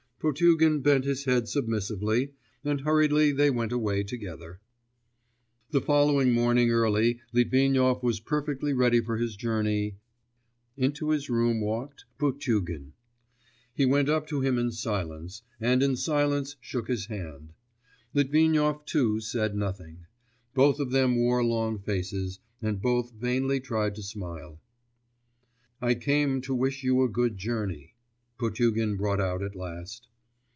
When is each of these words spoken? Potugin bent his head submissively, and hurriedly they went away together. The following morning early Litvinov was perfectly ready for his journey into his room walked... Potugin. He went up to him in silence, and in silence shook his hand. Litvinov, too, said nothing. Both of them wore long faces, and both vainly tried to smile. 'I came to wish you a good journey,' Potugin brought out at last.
Potugin 0.23 0.81
bent 0.83 1.03
his 1.03 1.25
head 1.25 1.47
submissively, 1.49 2.31
and 2.63 2.81
hurriedly 2.81 3.31
they 3.31 3.49
went 3.49 3.71
away 3.71 4.03
together. 4.03 4.59
The 5.71 5.81
following 5.81 6.31
morning 6.31 6.69
early 6.69 7.19
Litvinov 7.33 8.03
was 8.03 8.19
perfectly 8.19 8.71
ready 8.71 9.01
for 9.01 9.17
his 9.17 9.35
journey 9.35 9.95
into 10.77 11.09
his 11.09 11.27
room 11.27 11.59
walked... 11.59 12.05
Potugin. 12.19 12.93
He 13.73 13.87
went 13.87 14.09
up 14.09 14.27
to 14.27 14.41
him 14.41 14.59
in 14.59 14.71
silence, 14.71 15.41
and 15.59 15.81
in 15.81 15.95
silence 15.95 16.55
shook 16.61 16.87
his 16.87 17.07
hand. 17.07 17.53
Litvinov, 18.13 18.85
too, 18.85 19.21
said 19.21 19.55
nothing. 19.55 20.05
Both 20.53 20.79
of 20.79 20.91
them 20.91 21.15
wore 21.15 21.43
long 21.43 21.79
faces, 21.79 22.37
and 22.61 22.79
both 22.79 23.11
vainly 23.11 23.59
tried 23.59 23.95
to 23.95 24.03
smile. 24.03 24.61
'I 25.81 25.95
came 25.95 26.41
to 26.41 26.53
wish 26.53 26.83
you 26.83 27.01
a 27.01 27.09
good 27.09 27.37
journey,' 27.39 27.95
Potugin 28.37 28.97
brought 28.97 29.19
out 29.21 29.41
at 29.41 29.55
last. 29.55 30.09